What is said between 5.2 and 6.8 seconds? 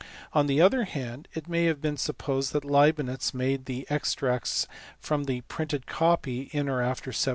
the printed copy in